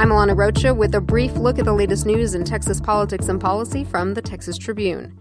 [0.00, 3.38] I'm Alana Rocha with a brief look at the latest news in Texas politics and
[3.38, 5.18] policy from the Texas Tribune.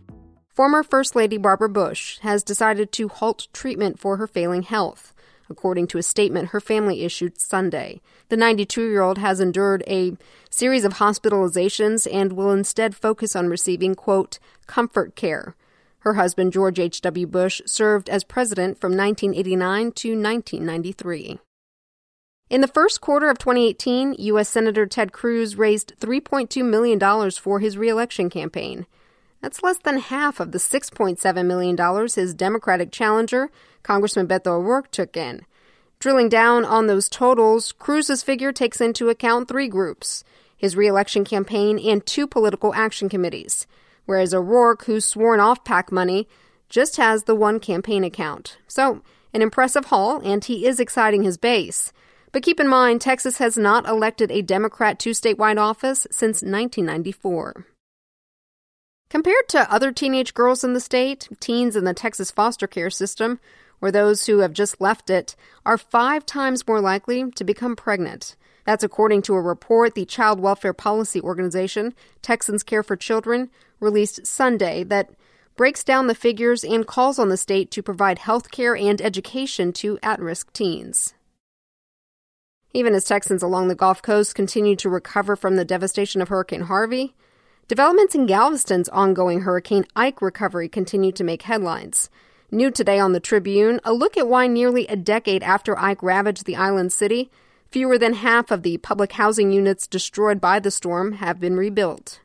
[0.48, 5.14] Former First Lady Barbara Bush has decided to halt treatment for her failing health,
[5.50, 8.00] according to a statement her family issued Sunday.
[8.30, 10.16] The 92 year old has endured a
[10.50, 15.58] series of hospitalizations and will instead focus on receiving, quote, comfort care.
[16.04, 17.28] Her husband, George H.W.
[17.28, 21.40] Bush, served as president from 1989 to 1993.
[22.50, 24.50] In the first quarter of 2018, U.S.
[24.50, 28.88] Senator Ted Cruz raised $3.2 million for his reelection campaign.
[29.40, 33.52] That's less than half of the $6.7 million his Democratic challenger,
[33.84, 35.46] Congressman Beto O'Rourke, took in.
[36.00, 40.24] Drilling down on those totals, Cruz's figure takes into account three groups
[40.58, 43.66] his reelection campaign and two political action committees,
[44.06, 46.28] whereas O'Rourke, who's sworn off PAC money,
[46.68, 48.58] just has the one campaign account.
[48.68, 49.02] So,
[49.34, 51.94] an impressive haul, and he is exciting his base.
[52.32, 57.66] But keep in mind, Texas has not elected a Democrat to statewide office since 1994.
[59.10, 63.40] Compared to other teenage girls in the state, teens in the Texas foster care system,
[63.82, 68.36] or those who have just left it, are five times more likely to become pregnant.
[68.66, 73.50] That's according to a report the child welfare policy organization, Texans Care for Children,
[73.80, 75.10] released Sunday that
[75.56, 79.74] breaks down the figures and calls on the state to provide health care and education
[79.74, 81.16] to at risk teens.
[82.74, 86.62] Even as Texans along the Gulf Coast continue to recover from the devastation of Hurricane
[86.62, 87.16] Harvey,
[87.68, 92.12] developments in Galveston's ongoing Hurricane Ike recovery continue to make headlines.
[92.52, 96.46] New today on the Tribune, a look at why nearly a decade after Ike ravaged
[96.46, 97.32] the island city,
[97.72, 102.22] fewer than half of the public housing units destroyed by the storm have been rebuilt.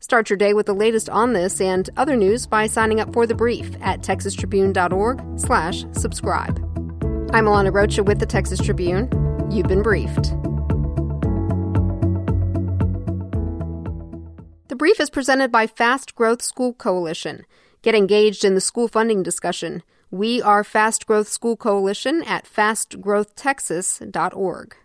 [0.00, 3.26] Start your day with the latest on this and other news by signing up for
[3.26, 6.58] the brief at texastribune.org slash subscribe.
[7.32, 9.27] I'm Alana Rocha with the Texas Tribune.
[9.50, 10.34] You've been briefed.
[14.68, 17.46] The brief is presented by Fast Growth School Coalition.
[17.80, 19.82] Get engaged in the school funding discussion.
[20.10, 24.76] We are Fast Growth School Coalition at fastgrowthtexas.org.